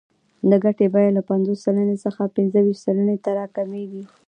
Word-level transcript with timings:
د 0.49 0.51
ګټې 0.63 0.87
بیه 0.93 1.09
له 1.17 1.21
پنځوس 1.29 1.59
سلنې 1.65 1.97
څخه 2.05 2.21
پنځه 2.35 2.59
ویشت 2.65 2.83
سلنې 2.85 3.15
ته 3.23 3.29
راکمېږي 3.39 4.03